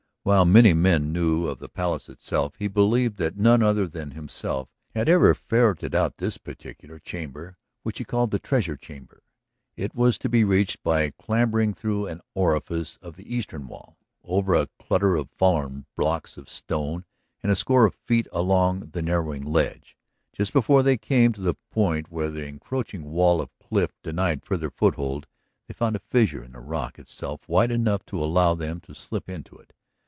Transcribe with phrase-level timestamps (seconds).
[0.23, 4.69] While many men knew of the Palace itself, he believed that none other than himself
[4.93, 9.23] had ever ferreted out this particular chamber which he called the Treasure Chamber.
[9.75, 14.53] It was to be reached by clambering through an orifice of the eastern wall, over
[14.53, 17.03] a clutter of fallen blocks of stone
[17.41, 19.97] and a score of feet along the narrowing ledge.
[20.33, 24.69] Just before they came to the point where the encroaching wall of cliff denied farther
[24.69, 25.25] foothold
[25.67, 29.27] they found a fissure in the rock itself wide enough to allow them to slip
[29.27, 29.73] into it.